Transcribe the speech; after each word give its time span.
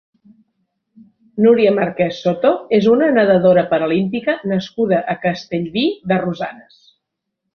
Núria 1.45 1.73
Marquès 1.75 2.21
Soto 2.27 2.53
és 2.79 2.87
una 2.93 3.09
nadadora 3.17 3.65
paralímpica 3.75 4.37
nascuda 4.53 5.01
a 5.15 5.17
Castellví 5.29 5.87
de 6.13 6.21
Rosanes. 6.27 6.81